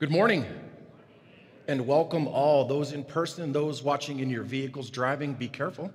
[0.00, 0.46] Good morning
[1.66, 5.34] and welcome all those in person, those watching in your vehicles driving.
[5.34, 5.90] Be careful.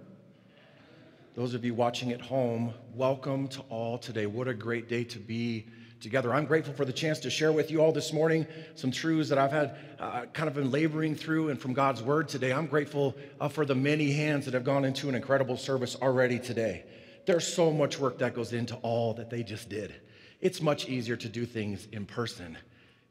[1.35, 4.25] Those of you watching at home, welcome to all today.
[4.25, 5.67] What a great day to be
[6.01, 6.33] together.
[6.33, 8.45] I'm grateful for the chance to share with you all this morning
[8.75, 12.27] some truths that I've had uh, kind of been laboring through and from God's word
[12.27, 12.51] today.
[12.51, 16.39] I'm grateful uh, for the many hands that have gone into an incredible service already
[16.39, 16.83] today.
[17.25, 19.95] There's so much work that goes into all that they just did.
[20.41, 22.57] It's much easier to do things in person,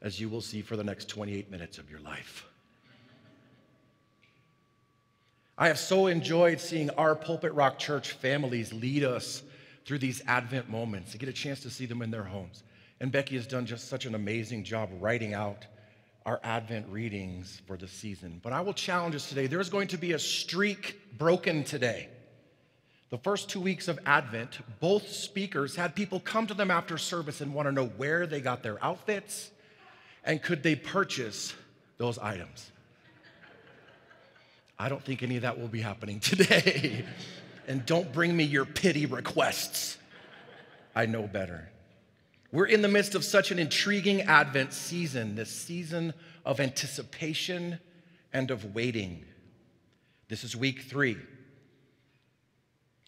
[0.02, 2.44] as you will see for the next 28 minutes of your life.
[5.56, 9.42] I have so enjoyed seeing our Pulpit Rock Church families lead us
[9.86, 12.64] through these Advent moments and get a chance to see them in their homes.
[13.00, 15.66] And Becky has done just such an amazing job writing out
[16.26, 18.40] our Advent readings for the season.
[18.42, 19.46] But I will challenge us today.
[19.46, 22.08] There's going to be a streak broken today.
[23.10, 27.40] The first two weeks of Advent, both speakers had people come to them after service
[27.40, 29.51] and want to know where they got their outfits
[30.24, 31.54] and could they purchase
[31.98, 32.70] those items.
[34.78, 37.04] I don't think any of that will be happening today.
[37.68, 39.98] and don't bring me your pity requests.
[40.94, 41.68] I know better.
[42.50, 46.12] We're in the midst of such an intriguing Advent season, this season
[46.44, 47.78] of anticipation
[48.32, 49.24] and of waiting.
[50.28, 51.16] This is week three.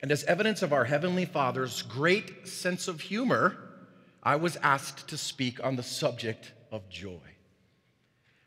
[0.01, 3.57] And as evidence of our Heavenly Father's great sense of humor,
[4.23, 7.21] I was asked to speak on the subject of joy.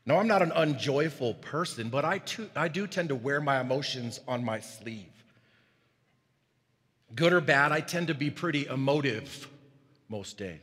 [0.04, 3.58] Now, I'm not an unjoyful person, but I, too, I do tend to wear my
[3.58, 5.06] emotions on my sleeve.
[7.14, 9.48] Good or bad, I tend to be pretty emotive
[10.10, 10.60] most days.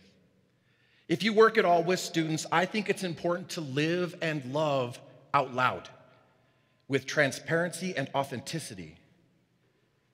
[1.07, 4.99] If you work at all with students, I think it's important to live and love
[5.33, 5.89] out loud
[6.87, 8.95] with transparency and authenticity.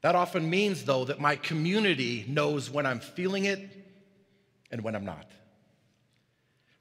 [0.02, 3.60] That often means, though, that my community knows when I'm feeling it
[4.72, 5.30] and when I'm not.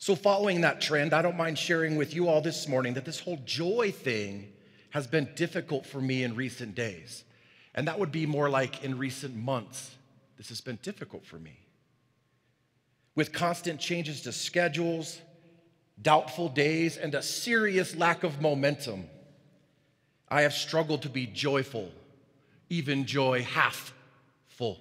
[0.00, 3.20] So, following that trend, I don't mind sharing with you all this morning that this
[3.20, 4.52] whole joy thing
[4.90, 7.22] has been difficult for me in recent days.
[7.76, 9.94] And that would be more like in recent months.
[10.36, 11.60] This has been difficult for me
[13.14, 15.20] with constant changes to schedules,
[16.00, 19.04] doubtful days, and a serious lack of momentum,
[20.28, 21.90] I have struggled to be joyful,
[22.68, 23.92] even joy half
[24.48, 24.78] full.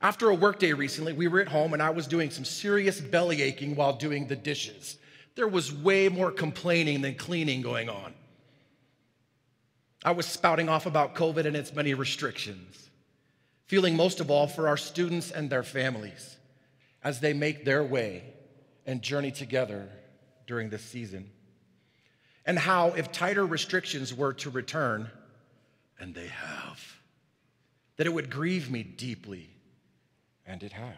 [0.00, 3.42] After a workday recently, we were at home and I was doing some serious belly
[3.42, 4.96] aching while doing the dishes.
[5.34, 8.14] There was way more complaining than cleaning going on.
[10.04, 12.90] I was spouting off about COVID and its many restrictions,
[13.66, 16.36] feeling most of all for our students and their families
[17.02, 18.22] as they make their way
[18.86, 19.88] and journey together
[20.46, 21.30] during this season.
[22.46, 25.10] And how, if tighter restrictions were to return,
[26.00, 26.96] and they have,
[27.96, 29.50] that it would grieve me deeply,
[30.48, 30.94] and it has.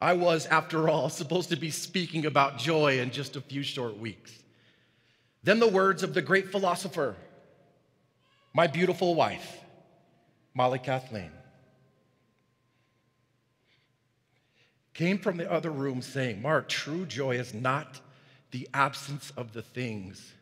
[0.00, 3.98] I was, after all, supposed to be speaking about joy in just a few short
[3.98, 4.32] weeks.
[5.42, 7.16] Then the words of the great philosopher,
[8.54, 9.58] my beautiful wife,
[10.54, 11.32] Molly Kathleen.
[14.98, 18.00] came from the other room saying, Mark, true joy is not
[18.50, 20.32] the absence of the things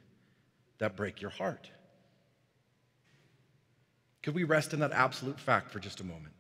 [0.79, 1.69] that break your heart.
[4.23, 6.33] Could we rest in that absolute fact for just a moment?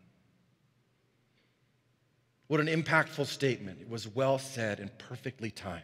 [2.48, 3.80] What an impactful statement.
[3.80, 5.82] It was well said and perfectly timed.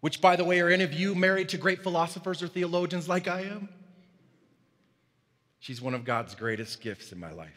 [0.00, 3.26] Which, by the way, are any of you married to great philosophers or theologians like
[3.26, 3.68] I am?
[5.58, 7.50] She's one of God's greatest gifts in my life.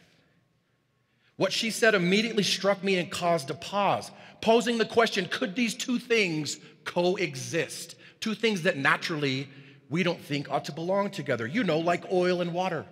[1.36, 4.10] What she said immediately struck me and caused a pause,
[4.40, 7.94] posing the question could these two things coexist?
[8.20, 9.48] Two things that naturally
[9.88, 12.86] we don't think ought to belong together, you know, like oil and water.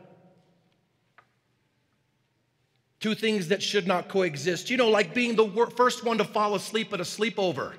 [3.00, 6.54] Two things that should not coexist, you know, like being the first one to fall
[6.54, 7.72] asleep at a sleepover,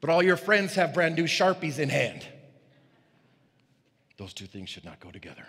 [0.00, 2.26] but all your friends have brand new Sharpies in hand.
[4.16, 5.46] Those two things should not go together.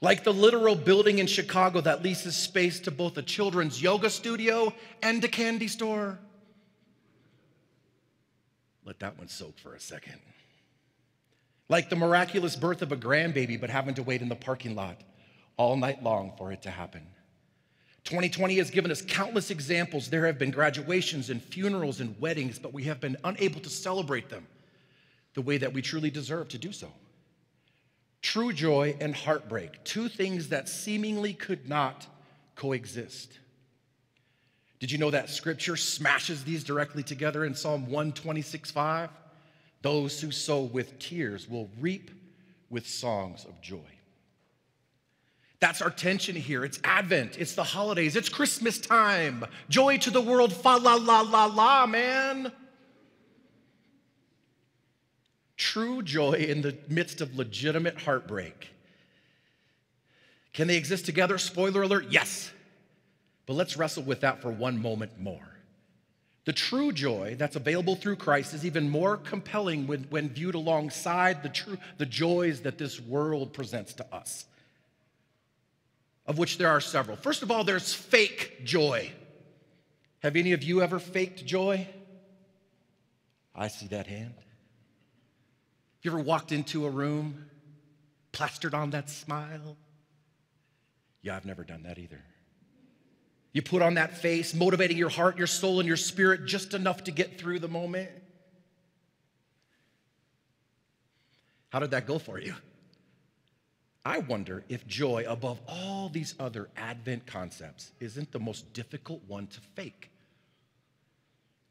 [0.00, 4.72] Like the literal building in Chicago that leases space to both a children's yoga studio
[5.02, 6.18] and a candy store.
[8.84, 10.20] Let that one soak for a second.
[11.68, 15.00] Like the miraculous birth of a grandbaby, but having to wait in the parking lot
[15.56, 17.02] all night long for it to happen.
[18.10, 20.10] 2020 has given us countless examples.
[20.10, 24.28] There have been graduations and funerals and weddings, but we have been unable to celebrate
[24.28, 24.48] them
[25.34, 26.88] the way that we truly deserve to do so.
[28.20, 32.08] True joy and heartbreak, two things that seemingly could not
[32.56, 33.38] coexist.
[34.80, 39.08] Did you know that scripture smashes these directly together in Psalm 126 5?
[39.82, 42.10] Those who sow with tears will reap
[42.70, 43.99] with songs of joy.
[45.60, 46.64] That's our tension here.
[46.64, 49.44] It's Advent, it's the holidays, it's Christmas time.
[49.68, 52.52] Joy to the world, fa la la la la, man.
[55.60, 58.70] true joy in the midst of legitimate heartbreak.
[60.54, 61.36] Can they exist together?
[61.38, 62.50] Spoiler alert, yes.
[63.46, 65.46] But let's wrestle with that for one moment more.
[66.46, 71.42] The true joy that's available through Christ is even more compelling when, when viewed alongside
[71.42, 74.46] the, true, the joys that this world presents to us,
[76.30, 77.16] of which there are several.
[77.16, 79.10] First of all, there's fake joy.
[80.20, 81.88] Have any of you ever faked joy?
[83.52, 84.34] I see that hand.
[86.02, 87.46] You ever walked into a room,
[88.30, 89.76] plastered on that smile?
[91.20, 92.22] Yeah, I've never done that either.
[93.52, 97.02] You put on that face, motivating your heart, your soul, and your spirit just enough
[97.04, 98.08] to get through the moment.
[101.70, 102.54] How did that go for you?
[104.04, 109.46] I wonder if joy, above all these other Advent concepts, isn't the most difficult one
[109.48, 110.10] to fake.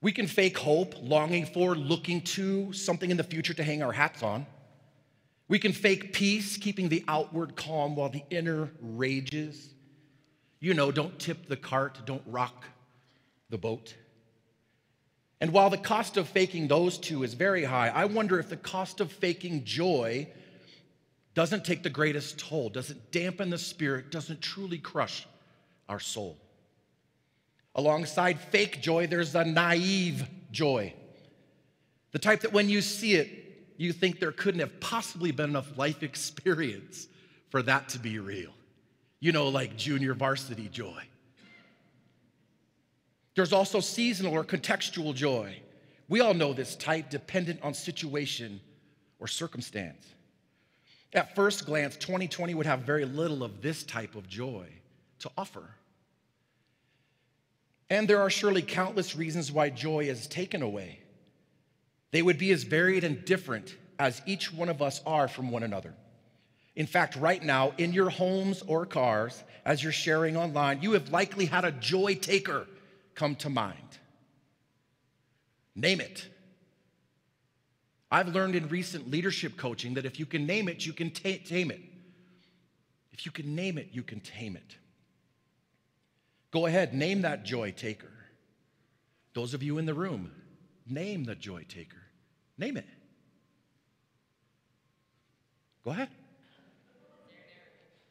[0.02, 3.92] We can fake hope, longing for, looking to something in the future to hang our
[3.92, 4.46] hats on.
[5.48, 9.74] We can fake peace, keeping the outward calm while the inner rages.
[10.60, 12.66] You know, don't tip the cart, don't rock
[13.50, 13.96] the boat.
[15.42, 18.58] And while the cost of faking those two is very high, I wonder if the
[18.58, 20.28] cost of faking joy
[21.39, 25.25] doesn't take the greatest toll, doesn't dampen the spirit, doesn't truly crush
[25.88, 26.38] our soul.
[27.75, 30.94] Alongside fake joy, there's a naive joy.
[32.12, 33.30] The type that when you see it,
[33.77, 37.07] you think there couldn't have possibly been enough life experience
[37.47, 38.51] for that to be real
[39.21, 41.03] you know, like junior varsity joy.
[43.36, 45.62] There's also seasonal or contextual joy.
[46.09, 48.59] We all know this type, dependent on situation
[49.19, 50.06] or circumstance.
[51.14, 54.68] At first glance, 2020 would have very little of this type of joy
[55.20, 55.64] to offer.
[57.90, 61.00] And there are surely countless reasons why joy is taken away.
[62.12, 65.64] They would be as varied and different as each one of us are from one
[65.64, 65.94] another.
[66.76, 71.10] In fact, right now, in your homes or cars, as you're sharing online, you have
[71.10, 72.68] likely had a joy taker
[73.16, 73.98] come to mind.
[75.76, 76.28] Name it.
[78.12, 81.72] I've learned in recent leadership coaching that if you can name it, you can tame
[81.72, 81.82] it.
[83.12, 84.76] If you can name it, you can tame it.
[86.52, 88.12] Go ahead, name that joy taker.
[89.34, 90.32] Those of you in the room,
[90.88, 92.02] name the joy taker.
[92.58, 92.86] Name it.
[95.84, 96.10] Go ahead.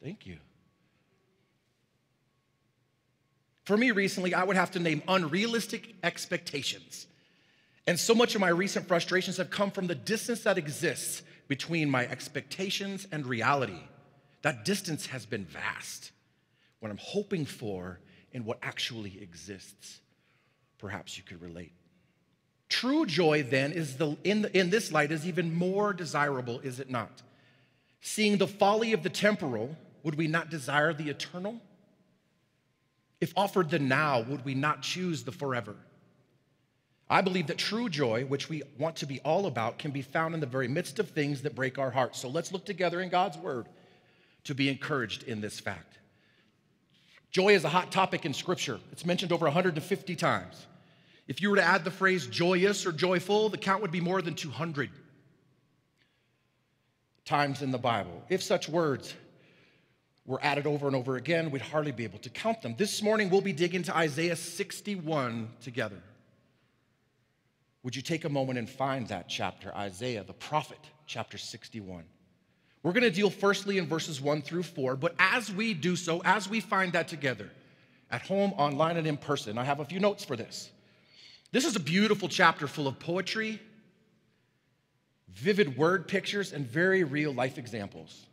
[0.01, 0.37] Thank you.
[3.65, 7.05] For me recently, I would have to name unrealistic expectations.
[7.89, 11.89] And so much of my recent frustrations have come from the distance that exists between
[11.89, 13.81] my expectations and reality.
[14.43, 16.11] That distance has been vast.
[16.81, 17.99] What I'm hoping for
[18.31, 20.01] and what actually exists.
[20.77, 21.71] Perhaps you could relate.
[22.69, 26.79] True joy, then, is the, in, the, in this light is even more desirable, is
[26.79, 27.23] it not?
[28.01, 31.59] Seeing the folly of the temporal would we not desire the eternal?
[33.19, 35.75] If offered the now, would we not choose the forever?
[37.09, 40.35] I believe that true joy, which we want to be all about, can be found
[40.35, 42.19] in the very midst of things that break our hearts.
[42.19, 43.67] So let's look together in God's word
[44.43, 45.97] to be encouraged in this fact.
[47.31, 50.67] Joy is a hot topic in Scripture, it's mentioned over 150 times.
[51.27, 54.19] If you were to add the phrase joyous or joyful, the count would be more
[54.21, 54.89] than 200
[57.23, 58.23] times in the Bible.
[58.29, 59.13] If such words
[60.25, 62.73] were added over and over again, we'd hardly be able to count them.
[62.77, 66.01] This morning, we'll be digging to Isaiah 61 together.
[67.83, 72.03] Would you take a moment and find that chapter, Isaiah, the prophet, chapter 61?
[72.83, 76.21] We're going to deal firstly in verses 1 through 4, but as we do so,
[76.23, 77.49] as we find that together,
[78.11, 80.69] at home, online, and in person, I have a few notes for this.
[81.51, 83.61] This is a beautiful chapter full of poetry,
[85.29, 88.25] vivid word pictures, and very real life examples.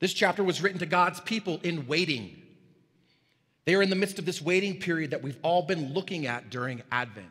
[0.00, 2.40] This chapter was written to God's people in waiting.
[3.64, 6.50] They are in the midst of this waiting period that we've all been looking at
[6.50, 7.28] during Advent.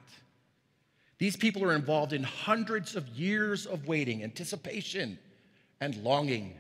[1.20, 5.20] These people are involved in hundreds of years of waiting, anticipation,
[5.82, 6.56] and longing.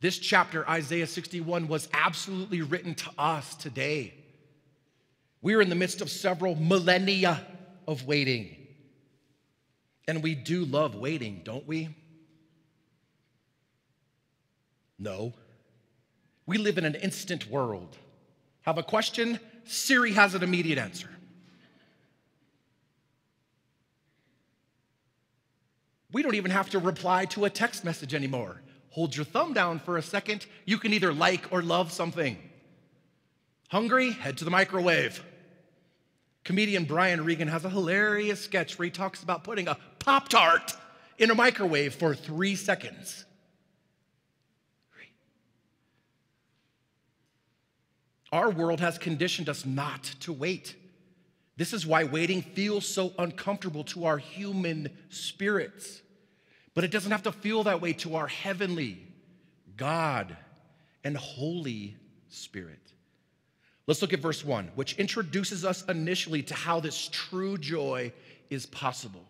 [0.00, 4.12] This chapter, Isaiah 61, was absolutely written to us today.
[5.40, 7.44] We are in the midst of several millennia
[7.88, 8.54] of waiting.
[10.06, 11.88] And we do love waiting, don't we?
[14.98, 15.32] No.
[16.44, 17.96] We live in an instant world.
[18.62, 19.40] Have a question?
[19.64, 21.08] Siri has an immediate answer.
[26.12, 28.62] We don't even have to reply to a text message anymore.
[28.90, 30.46] Hold your thumb down for a second.
[30.64, 32.38] You can either like or love something.
[33.68, 34.12] Hungry?
[34.12, 35.22] Head to the microwave.
[36.44, 40.74] Comedian Brian Regan has a hilarious sketch where he talks about putting a Pop Tart
[41.18, 43.24] in a microwave for three seconds.
[48.32, 50.74] Our world has conditioned us not to wait.
[51.56, 56.02] This is why waiting feels so uncomfortable to our human spirits.
[56.74, 59.02] But it doesn't have to feel that way to our heavenly
[59.76, 60.36] God
[61.02, 61.96] and Holy
[62.28, 62.80] Spirit.
[63.86, 68.12] Let's look at verse 1, which introduces us initially to how this true joy
[68.50, 69.24] is possible.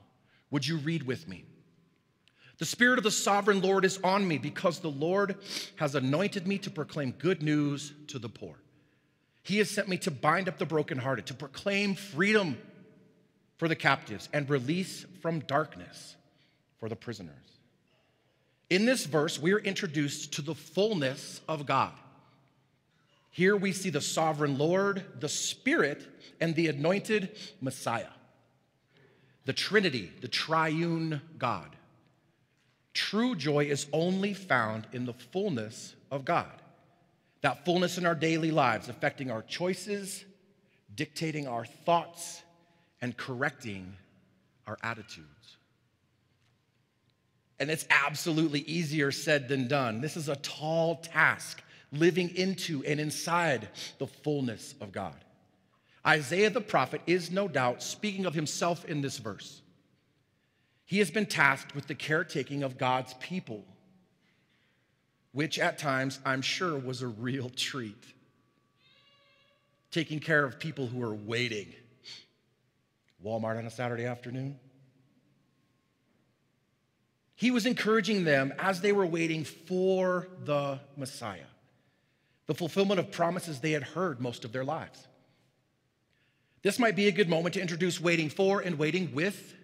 [0.51, 1.45] Would you read with me?
[2.59, 5.37] The Spirit of the sovereign Lord is on me because the Lord
[5.77, 8.57] has anointed me to proclaim good news to the poor.
[9.47, 12.59] He has sent me to bind up the brokenhearted, to proclaim freedom
[13.59, 16.17] for the captives and release from darkness
[16.79, 17.33] for the prisoners.
[18.71, 21.93] In this verse, we are introduced to the fullness of God.
[23.31, 26.05] Here we see the sovereign Lord, the Spirit,
[26.41, 28.11] and the anointed Messiah.
[29.45, 31.77] The Trinity, the triune God.
[32.95, 36.51] True joy is only found in the fullness of God.
[37.47, 40.25] That fullness in our daily lives, affecting our choices,
[40.93, 42.43] dictating our thoughts,
[43.01, 43.97] and correcting
[44.67, 45.57] our attitudes.
[47.61, 50.01] And it's absolutely easier said than done.
[50.01, 51.63] This is a tall task
[51.93, 55.15] living into and inside the fullness of God.
[56.05, 59.63] Isaiah the prophet is no doubt speaking of himself in this verse.
[60.85, 63.65] He has been tasked with the caretaking of God's people,
[65.37, 68.03] which at times I'm sure was a real treat.
[69.91, 71.75] Taking care of people who are waiting.
[73.23, 74.59] Walmart on a Saturday afternoon.
[77.35, 81.51] He was encouraging them as they were waiting for the Messiah
[82.47, 85.07] the fulfillment of promises they had heard most of their lives.
[86.63, 89.55] This might be a good moment to introduce waiting for and waiting with.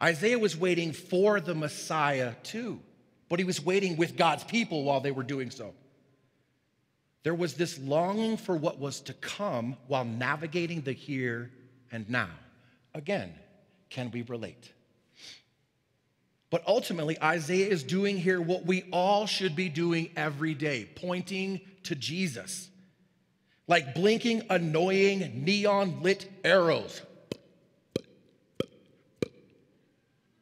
[0.00, 2.80] Isaiah was waiting for the Messiah too,
[3.28, 5.74] but he was waiting with God's people while they were doing so.
[7.22, 11.50] There was this longing for what was to come while navigating the here
[11.90, 12.30] and now.
[12.94, 13.34] Again,
[13.90, 14.72] can we relate?
[16.50, 21.60] But ultimately, Isaiah is doing here what we all should be doing every day, pointing
[21.84, 22.70] to Jesus.
[23.66, 27.02] Like blinking, annoying, neon lit arrows,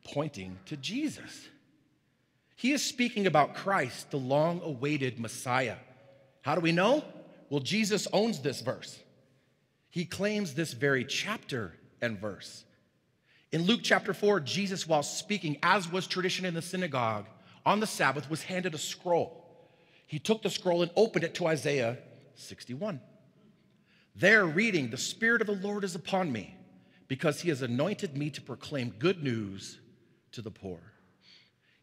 [0.05, 1.49] pointing to Jesus.
[2.57, 5.77] He is speaking about Christ, the long awaited Messiah.
[6.41, 7.05] How do we know?
[7.51, 8.99] Well, Jesus owns this verse.
[9.91, 12.65] He claims this very chapter and verse.
[13.53, 17.27] In Luke chapter 4, Jesus, while speaking, as was tradition in the synagogue,
[17.65, 19.45] on the Sabbath was handed a scroll.
[20.07, 21.99] He took the scroll and opened it to Isaiah
[22.37, 23.01] 61.
[24.15, 26.57] There, reading, The Spirit of the Lord is upon me,
[27.07, 29.79] because he has anointed me to proclaim good news
[30.33, 30.81] to the poor.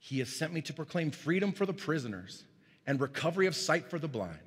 [0.05, 2.43] He has sent me to proclaim freedom for the prisoners
[2.85, 4.37] and recovery of sight for the blind,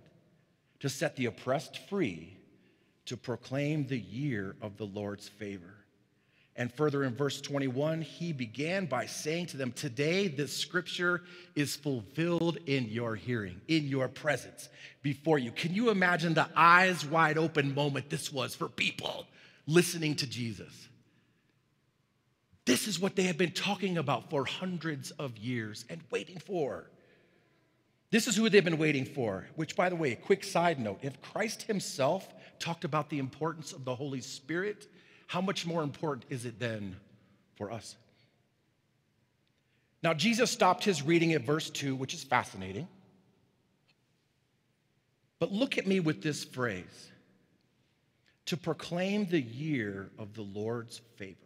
[0.81, 2.37] to set the oppressed free,
[3.07, 5.73] to proclaim the year of the Lord's favor.
[6.57, 11.23] And further in verse 21, he began by saying to them, Today this scripture
[11.55, 14.69] is fulfilled in your hearing, in your presence,
[15.01, 15.53] before you.
[15.53, 19.27] Can you imagine the eyes wide open moment this was for people
[19.67, 20.89] listening to Jesus?
[22.67, 26.91] This is what they have been talking about for hundreds of years and waiting for.
[28.11, 30.99] This is who they've been waiting for, which, by the way, a quick side note
[31.03, 34.89] if Christ himself talked about the importance of the Holy Spirit,
[35.29, 36.97] how much more important is it then
[37.57, 37.97] for us?
[40.03, 42.89] Now, Jesus stopped his reading at verse 2, which is fascinating.
[45.39, 47.13] But look at me with this phrase
[48.47, 51.46] to proclaim the year of the Lord's favor.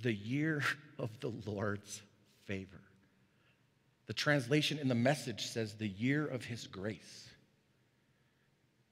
[0.00, 0.62] The year
[0.98, 2.02] of the Lord's
[2.44, 2.80] favor.
[4.06, 7.28] The translation in the message says the year of his grace.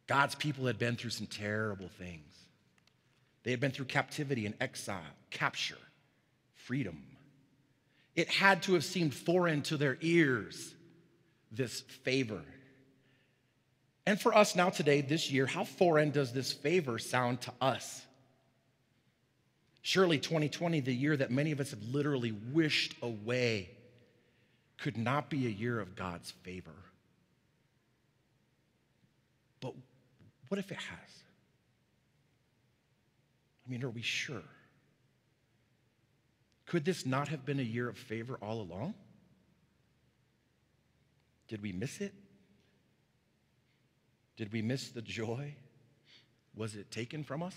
[0.06, 2.32] God's people had been through some terrible things.
[3.42, 5.78] They had been through captivity and exile, capture,
[6.54, 7.02] freedom.
[8.14, 10.74] It had to have seemed foreign to their ears,
[11.50, 12.42] this favor.
[14.04, 18.02] And for us now, today, this year, how foreign does this favor sound to us?
[19.86, 23.70] Surely 2020, the year that many of us have literally wished away,
[24.78, 26.74] could not be a year of God's favor.
[29.60, 29.74] But
[30.48, 31.22] what if it has?
[33.64, 34.42] I mean, are we sure?
[36.66, 38.92] Could this not have been a year of favor all along?
[41.46, 42.12] Did we miss it?
[44.36, 45.54] Did we miss the joy?
[46.56, 47.54] Was it taken from us?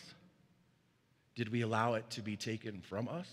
[1.40, 3.26] Did we allow it to be taken from us?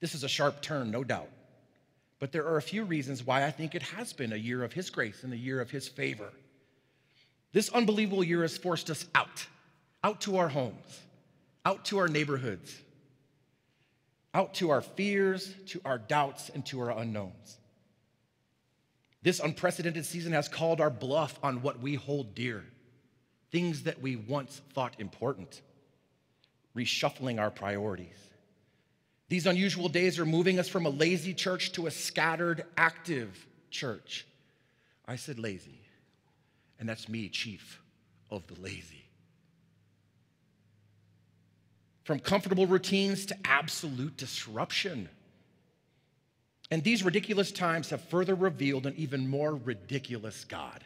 [0.00, 1.28] This is a sharp turn, no doubt.
[2.18, 4.72] But there are a few reasons why I think it has been a year of
[4.72, 6.30] His grace and a year of His favor.
[7.52, 9.46] This unbelievable year has forced us out,
[10.02, 11.02] out to our homes,
[11.66, 12.74] out to our neighborhoods,
[14.32, 17.58] out to our fears, to our doubts, and to our unknowns.
[19.20, 22.64] This unprecedented season has called our bluff on what we hold dear,
[23.50, 25.60] things that we once thought important,
[26.76, 28.16] reshuffling our priorities.
[29.28, 34.26] These unusual days are moving us from a lazy church to a scattered, active church.
[35.06, 35.80] I said lazy,
[36.78, 37.80] and that's me, chief
[38.30, 39.04] of the lazy.
[42.04, 45.08] From comfortable routines to absolute disruption.
[46.70, 50.84] And these ridiculous times have further revealed an even more ridiculous God.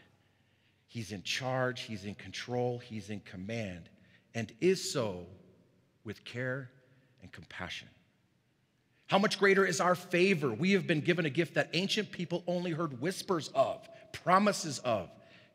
[0.86, 3.88] He's in charge, He's in control, He's in command,
[4.34, 5.26] and is so
[6.08, 6.70] with care
[7.20, 7.86] and compassion.
[9.08, 10.50] How much greater is our favor?
[10.50, 15.10] We have been given a gift that ancient people only heard whispers of, promises of,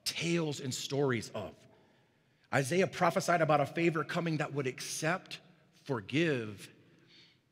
[0.06, 1.50] tales and stories of.
[2.54, 5.40] Isaiah prophesied about a favor coming that would accept,
[5.86, 6.70] forgive,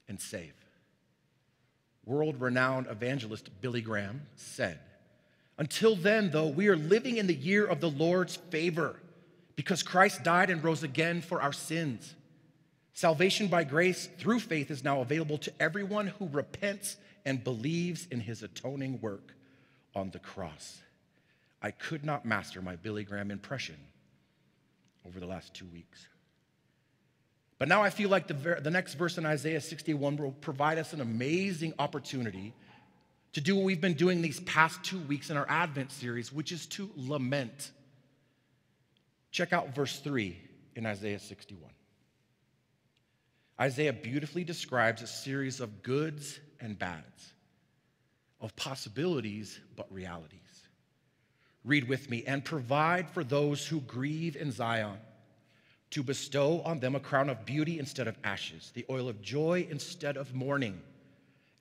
[0.08, 0.54] and save.
[2.06, 4.78] World renowned evangelist Billy Graham said,
[5.58, 8.96] Until then, though, we are living in the year of the Lord's favor
[9.56, 12.14] because Christ died and rose again for our sins.
[12.94, 18.20] Salvation by grace through faith is now available to everyone who repents and believes in
[18.20, 19.34] his atoning work
[19.96, 20.82] on the cross.
[21.62, 23.78] I could not master my Billy Graham impression
[25.06, 26.08] over the last two weeks.
[27.60, 30.80] But now I feel like the, ver- the next verse in Isaiah 61 will provide
[30.80, 32.54] us an amazing opportunity
[33.34, 36.52] to do what we've been doing these past two weeks in our Advent series, which
[36.52, 37.72] is to lament.
[39.32, 40.38] Check out verse 3
[40.76, 41.70] in Isaiah 61.
[43.60, 47.34] Isaiah beautifully describes a series of goods and bads,
[48.40, 50.40] of possibilities but realities.
[51.64, 54.98] Read with me and provide for those who grieve in Zion,
[55.92, 59.68] to bestow on them a crown of beauty instead of ashes, the oil of joy
[59.70, 60.82] instead of mourning,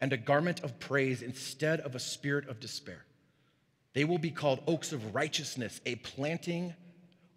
[0.01, 3.05] and a garment of praise instead of a spirit of despair.
[3.93, 6.75] They will be called oaks of righteousness, a planting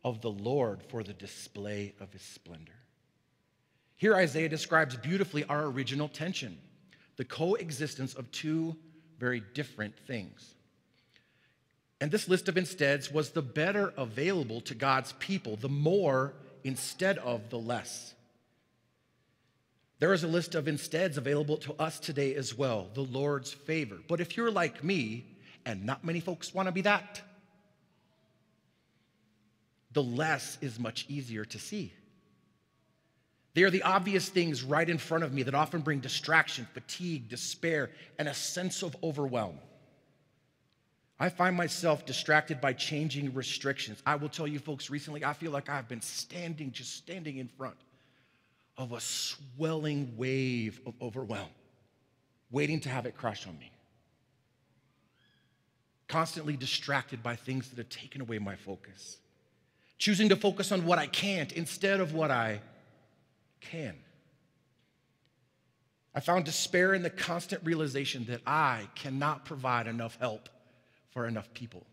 [0.04, 2.71] of the Lord for the display of his splendor.
[4.03, 6.57] Here, Isaiah describes beautifully our original tension
[7.15, 8.75] the coexistence of two
[9.17, 10.55] very different things.
[12.01, 16.33] And this list of insteads was the better available to God's people, the more
[16.65, 18.13] instead of the less.
[19.99, 23.99] There is a list of insteads available to us today as well, the Lord's favor.
[24.09, 25.23] But if you're like me,
[25.65, 27.21] and not many folks want to be that,
[29.93, 31.93] the less is much easier to see.
[33.53, 37.29] They are the obvious things right in front of me that often bring distraction, fatigue,
[37.29, 39.59] despair, and a sense of overwhelm.
[41.19, 44.01] I find myself distracted by changing restrictions.
[44.05, 47.47] I will tell you, folks, recently I feel like I've been standing, just standing in
[47.47, 47.77] front
[48.77, 51.49] of a swelling wave of overwhelm,
[52.49, 53.71] waiting to have it crash on me.
[56.07, 59.17] Constantly distracted by things that have taken away my focus.
[59.99, 62.59] Choosing to focus on what I can't instead of what I
[63.71, 63.95] can.
[66.15, 70.47] I found despair in the constant realization that I cannot provide enough help
[71.12, 71.86] for enough people.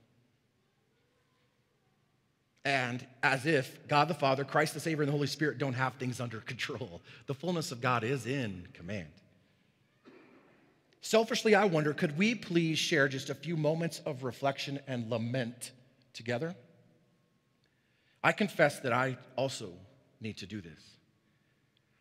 [2.64, 5.94] And as if God the Father, Christ the Savior, and the Holy Spirit don't have
[5.94, 9.08] things under control, the fullness of God is in command.
[11.00, 15.72] Selfishly, I wonder could we please share just a few moments of reflection and lament
[16.12, 16.54] together?
[18.22, 19.72] I confess that I also
[20.20, 20.99] need to do this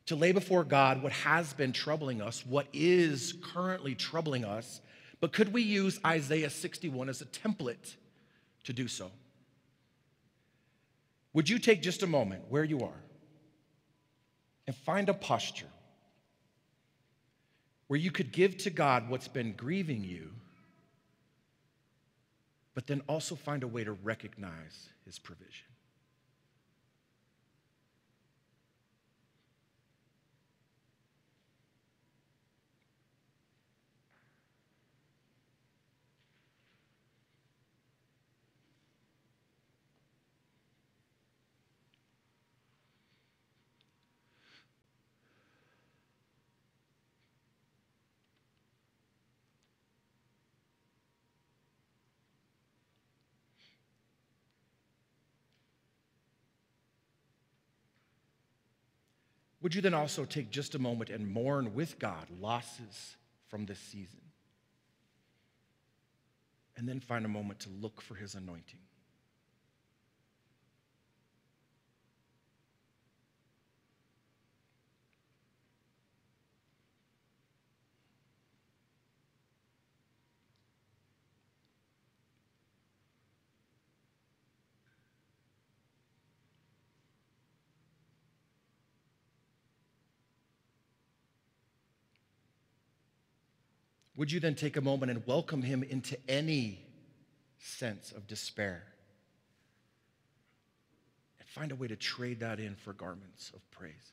[0.09, 4.81] to lay before God what has been troubling us, what is currently troubling us.
[5.21, 7.95] But could we use Isaiah 61 as a template
[8.63, 9.11] to do so?
[11.33, 13.01] Would you take just a moment where you are
[14.65, 15.69] and find a posture
[17.85, 20.31] where you could give to God what's been grieving you,
[22.73, 25.68] but then also find a way to recognize His provision?
[59.61, 63.17] Would you then also take just a moment and mourn with God losses
[63.47, 64.21] from this season?
[66.77, 68.79] And then find a moment to look for his anointing.
[94.19, 96.86] Would you then take a moment and welcome him into any
[97.58, 98.84] sense of despair?
[101.39, 104.12] And find a way to trade that in for garments of praise.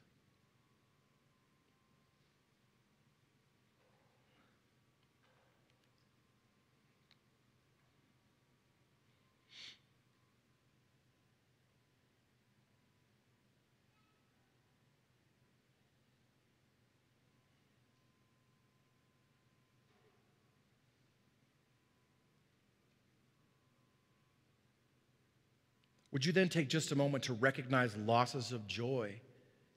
[26.16, 29.20] Would you then take just a moment to recognize losses of joy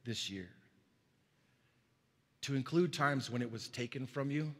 [0.05, 0.47] this year?
[2.43, 4.55] To include times when it was taken from you,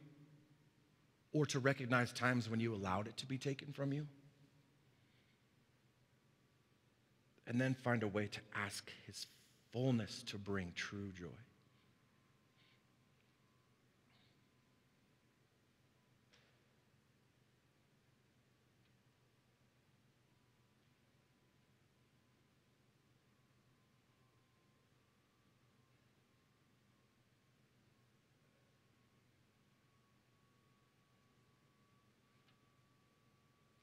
[1.31, 4.05] or to recognize times when you allowed it to be taken from you?
[7.47, 9.27] And then find a way to ask His
[9.71, 11.27] fullness to bring true joy.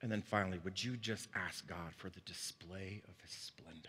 [0.07, 3.89] And then finally, would you just ask God for the display of his splendor?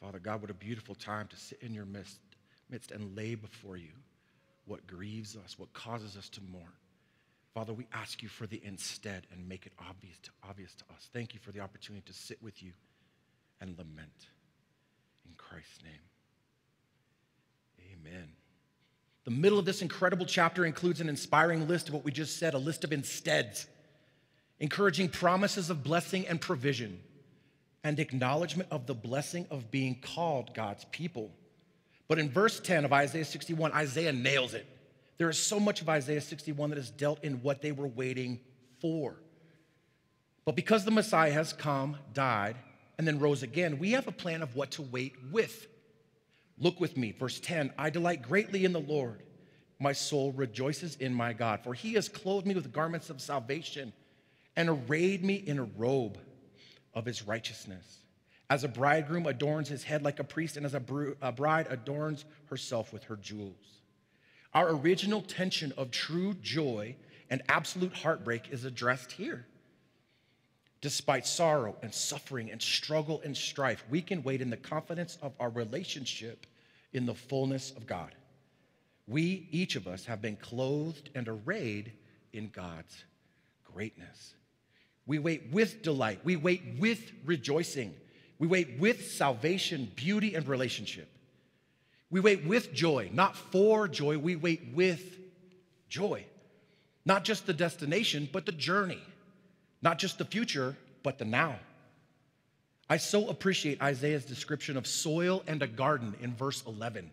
[0.00, 2.18] Father God, what a beautiful time to sit in your midst,
[2.68, 3.92] midst and lay before you
[4.66, 6.72] what grieves us, what causes us to mourn.
[7.54, 11.10] Father, we ask you for the instead and make it obvious to, obvious to us.
[11.12, 12.72] Thank you for the opportunity to sit with you
[13.60, 14.26] and lament.
[15.26, 15.92] In Christ's name,
[17.92, 18.28] amen.
[19.24, 22.54] The middle of this incredible chapter includes an inspiring list of what we just said,
[22.54, 23.66] a list of insteads,
[24.58, 27.00] encouraging promises of blessing and provision,
[27.84, 31.30] and acknowledgement of the blessing of being called God's people.
[32.12, 34.66] But in verse 10 of Isaiah 61, Isaiah nails it.
[35.16, 38.38] There is so much of Isaiah 61 that is dealt in what they were waiting
[38.82, 39.16] for.
[40.44, 42.56] But because the Messiah has come, died,
[42.98, 45.68] and then rose again, we have a plan of what to wait with.
[46.58, 49.22] Look with me, verse 10 I delight greatly in the Lord.
[49.80, 53.90] My soul rejoices in my God, for he has clothed me with garments of salvation
[54.54, 56.18] and arrayed me in a robe
[56.92, 58.01] of his righteousness.
[58.52, 62.92] As a bridegroom adorns his head like a priest, and as a, bride adorns herself
[62.92, 63.80] with her jewels.
[64.52, 66.96] Our original tension of true joy
[67.30, 69.46] and absolute heartbreak is addressed here.
[70.82, 75.32] Despite sorrow and suffering and struggle and strife, we can wait in the confidence of
[75.40, 76.46] our relationship
[76.92, 78.14] in the fullness of God.
[79.06, 81.92] We, each of us, have been clothed and arrayed
[82.34, 83.02] in God's
[83.64, 84.34] greatness.
[85.06, 87.94] We wait with delight, we wait with rejoicing.
[88.42, 91.08] We wait with salvation, beauty, and relationship.
[92.10, 94.18] We wait with joy, not for joy.
[94.18, 95.16] We wait with
[95.88, 96.24] joy.
[97.04, 98.98] Not just the destination, but the journey.
[99.80, 101.60] Not just the future, but the now.
[102.90, 107.12] I so appreciate Isaiah's description of soil and a garden in verse 11.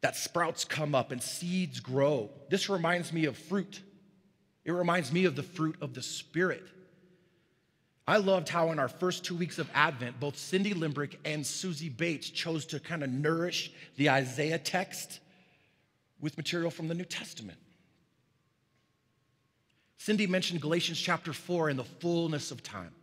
[0.00, 2.30] That sprouts come up and seeds grow.
[2.50, 3.80] This reminds me of fruit.
[4.64, 6.64] It reminds me of the fruit of the Spirit.
[8.08, 11.90] I loved how in our first two weeks of Advent, both Cindy Limbrick and Susie
[11.90, 15.20] Bates chose to kind of nourish the Isaiah text
[16.18, 17.58] with material from the New Testament.
[19.98, 22.94] Cindy mentioned Galatians chapter 4 in the fullness of time.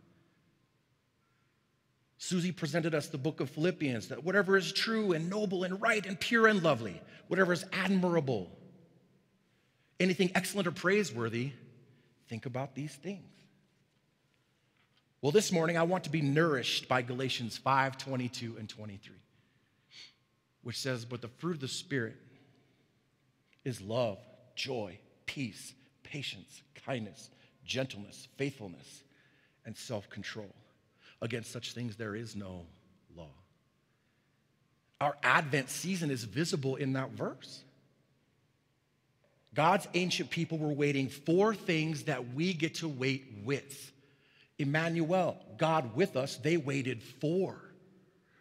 [2.18, 6.04] Susie presented us the book of Philippians that whatever is true and noble and right
[6.04, 8.50] and pure and lovely, whatever is admirable,
[10.00, 11.52] anything excellent or praiseworthy,
[12.26, 13.35] think about these things.
[15.26, 19.16] Well, this morning I want to be nourished by Galatians 5 22 and 23,
[20.62, 22.14] which says, But the fruit of the Spirit
[23.64, 24.18] is love,
[24.54, 27.28] joy, peace, patience, kindness,
[27.64, 29.02] gentleness, faithfulness,
[29.64, 30.54] and self control.
[31.20, 32.64] Against such things there is no
[33.16, 33.34] law.
[35.00, 37.64] Our Advent season is visible in that verse.
[39.54, 43.92] God's ancient people were waiting for things that we get to wait with.
[44.58, 47.60] Emmanuel, God with us, they waited for.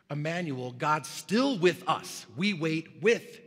[0.09, 3.39] Emmanuel, God still with us, we wait with.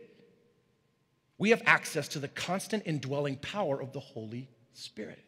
[1.39, 5.25] We have access to the constant indwelling power of the Holy Spirit.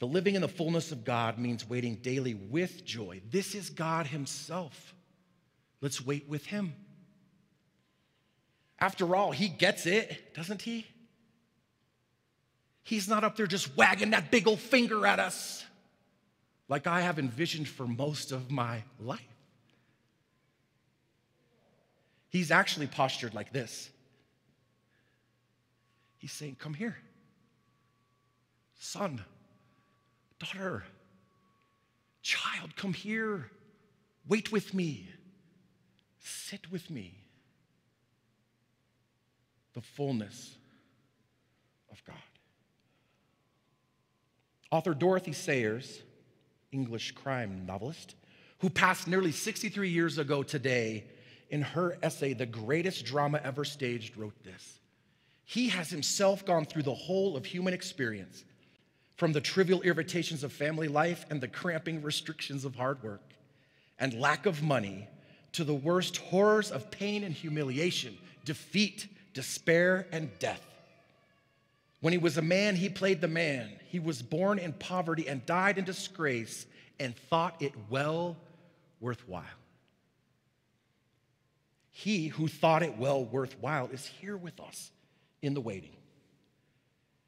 [0.00, 3.20] The living in the fullness of God means waiting daily with joy.
[3.30, 4.94] This is God Himself.
[5.80, 6.74] Let's wait with Him.
[8.78, 10.86] After all, He gets it, doesn't He?
[12.88, 15.62] He's not up there just wagging that big old finger at us
[16.70, 19.20] like I have envisioned for most of my life.
[22.30, 23.90] He's actually postured like this.
[26.16, 26.96] He's saying, Come here,
[28.78, 29.22] son,
[30.38, 30.82] daughter,
[32.22, 33.50] child, come here,
[34.26, 35.10] wait with me,
[36.20, 37.18] sit with me.
[39.74, 40.56] The fullness
[41.92, 42.16] of God.
[44.70, 46.02] Author Dorothy Sayers,
[46.72, 48.14] English crime novelist,
[48.58, 51.04] who passed nearly 63 years ago today,
[51.50, 54.78] in her essay, The Greatest Drama Ever Staged, wrote this
[55.44, 58.44] He has himself gone through the whole of human experience,
[59.16, 63.22] from the trivial irritations of family life and the cramping restrictions of hard work
[63.98, 65.08] and lack of money
[65.52, 70.67] to the worst horrors of pain and humiliation, defeat, despair, and death.
[72.00, 73.70] When he was a man, he played the man.
[73.86, 76.66] He was born in poverty and died in disgrace
[77.00, 78.36] and thought it well
[79.00, 79.44] worthwhile.
[81.90, 84.92] He who thought it well worthwhile is here with us
[85.42, 85.96] in the waiting.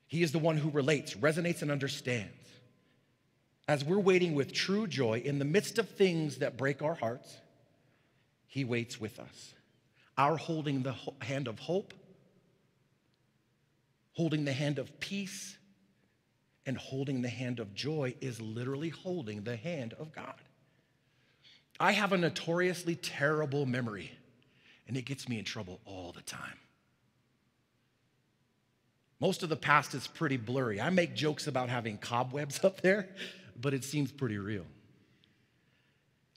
[0.06, 2.34] He is the one who relates, resonates, and understands.
[3.66, 7.36] As we're waiting with true joy in the midst of things that break our hearts,
[8.46, 9.54] He waits with us.
[10.18, 11.94] Our holding the hand of hope,
[14.12, 15.56] holding the hand of peace,
[16.66, 20.34] and holding the hand of joy is literally holding the hand of God.
[21.78, 24.12] I have a notoriously terrible memory
[24.86, 26.58] and it gets me in trouble all the time.
[29.20, 30.80] Most of the past is pretty blurry.
[30.80, 33.08] I make jokes about having cobwebs up there,
[33.60, 34.66] but it seems pretty real.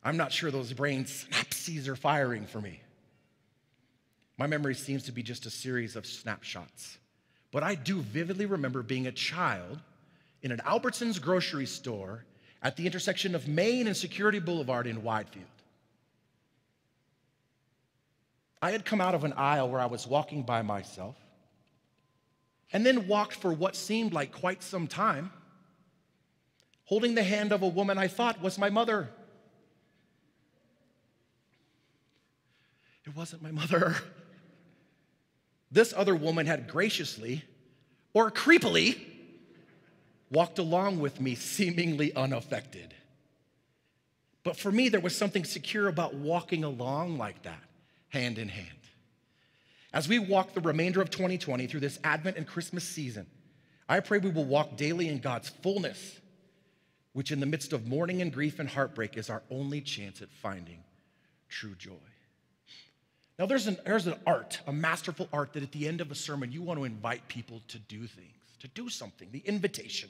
[0.04, 2.82] I'm not sure those brain synapses are firing for me.
[4.38, 6.98] My memory seems to be just a series of snapshots.
[7.54, 9.80] But I do vividly remember being a child
[10.42, 12.26] in an Albertsons grocery store
[12.64, 15.44] at the intersection of Main and Security Boulevard in Widefield.
[18.60, 21.16] I had come out of an aisle where I was walking by myself
[22.72, 25.32] and then walked for what seemed like quite some time,
[26.86, 29.10] holding the hand of a woman I thought was my mother.
[33.06, 33.96] It wasn't my mother.
[35.74, 37.44] This other woman had graciously
[38.14, 39.02] or creepily
[40.30, 42.94] walked along with me, seemingly unaffected.
[44.44, 47.64] But for me, there was something secure about walking along like that
[48.10, 48.70] hand in hand.
[49.92, 53.26] As we walk the remainder of 2020 through this Advent and Christmas season,
[53.90, 56.20] I pray we will walk daily in God's fullness,
[57.14, 60.30] which in the midst of mourning and grief and heartbreak is our only chance at
[60.30, 60.84] finding
[61.50, 62.13] true joy.
[63.40, 66.16] Now, there's an, there's an art, a masterful art, that at the end of a
[66.16, 70.10] sermon, you want to invite people to do things, to do something, the invitation.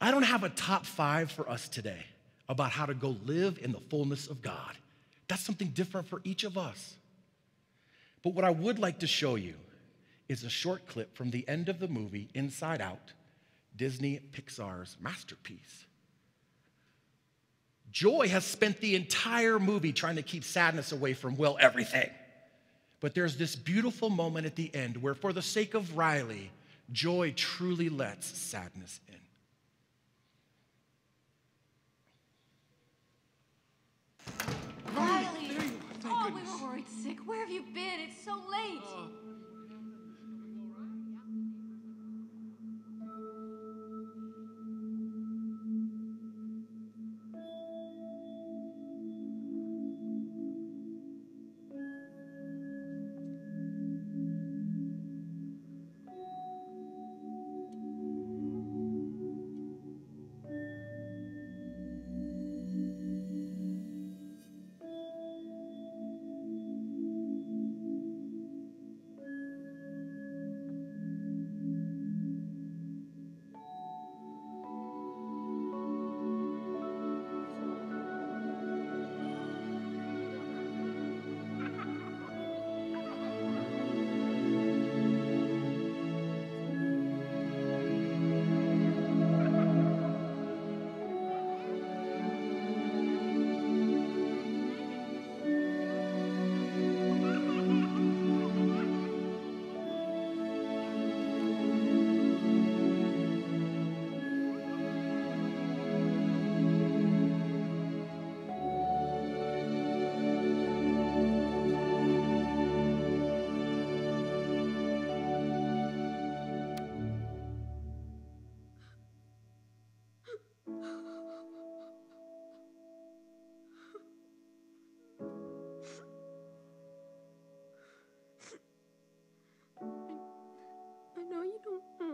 [0.00, 2.04] I don't have a top five for us today
[2.48, 4.76] about how to go live in the fullness of God.
[5.28, 6.96] That's something different for each of us.
[8.24, 9.54] But what I would like to show you
[10.28, 13.12] is a short clip from the end of the movie Inside Out,
[13.76, 15.86] Disney Pixar's masterpiece.
[18.00, 22.08] Joy has spent the entire movie trying to keep sadness away from, well, everything.
[22.98, 26.50] But there's this beautiful moment at the end where, for the sake of Riley,
[26.92, 29.16] joy truly lets sadness in.
[34.96, 35.50] Riley!
[36.06, 37.18] Oh, we were worried sick.
[37.26, 38.00] Where have you been?
[38.08, 38.80] It's so late.
[38.96, 39.29] Uh.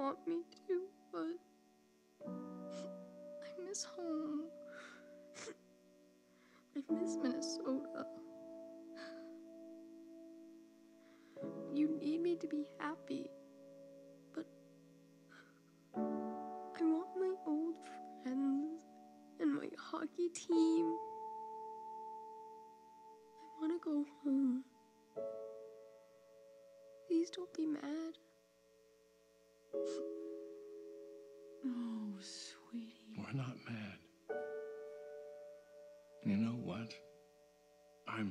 [0.06, 0.36] want me
[0.68, 4.42] to, but I miss home.
[6.76, 8.06] I miss Minnesota.
[11.74, 13.26] You need me to be happy,
[14.32, 14.46] but
[15.96, 17.74] I want my old
[18.22, 18.82] friends
[19.40, 20.86] and my hockey team.
[23.42, 24.62] I want to go home.
[27.08, 27.95] Please don't be mad.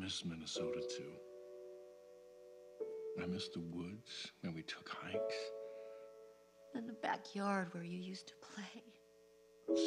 [0.06, 1.14] Miss Minnesota too.
[3.24, 5.36] I miss the woods where we took hikes,
[6.76, 8.84] And the backyard where you used to play.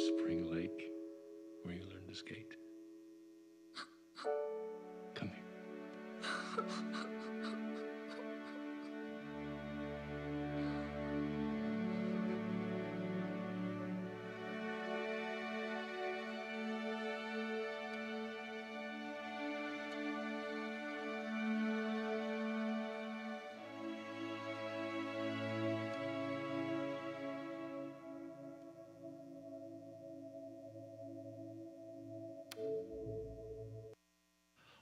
[0.07, 0.89] Spring Lake
[1.63, 2.53] where you learned to skate.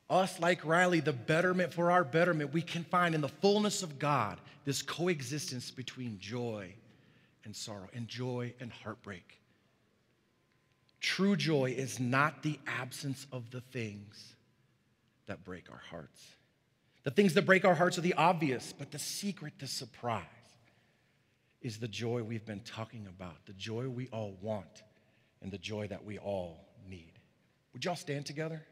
[0.09, 3.99] Us, like Riley, the betterment for our betterment, we can find in the fullness of
[3.99, 6.73] God this coexistence between joy
[7.43, 9.39] and sorrow, and joy and heartbreak.
[10.99, 14.35] True joy is not the absence of the things
[15.27, 16.25] that break our hearts.
[17.03, 20.23] The things that break our hearts are the obvious, but the secret, the surprise,
[21.61, 24.83] is the joy we've been talking about, the joy we all want,
[25.41, 27.13] and the joy that we all need.
[27.73, 28.65] Would y'all stand together?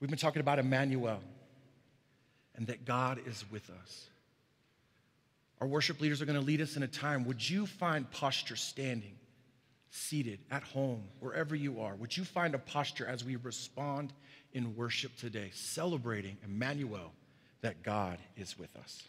[0.00, 1.20] We've been talking about Emmanuel
[2.54, 4.08] and that God is with us.
[5.60, 7.24] Our worship leaders are going to lead us in a time.
[7.24, 9.16] Would you find posture standing,
[9.90, 11.96] seated, at home, wherever you are?
[11.96, 14.12] Would you find a posture as we respond
[14.52, 17.12] in worship today, celebrating Emmanuel,
[17.60, 19.02] that God is with us?